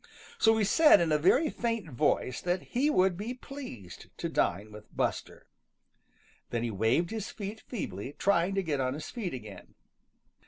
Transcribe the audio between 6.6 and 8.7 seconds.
he waved his feet feebly, trying to